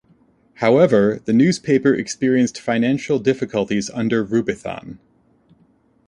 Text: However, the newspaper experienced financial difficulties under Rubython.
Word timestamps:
However, 0.55 1.21
the 1.25 1.31
newspaper 1.31 1.93
experienced 1.93 2.59
financial 2.59 3.19
difficulties 3.19 3.91
under 3.91 4.25
Rubython. 4.25 4.97